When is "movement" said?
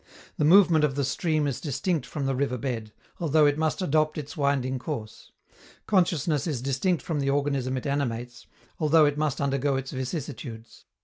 0.45-0.83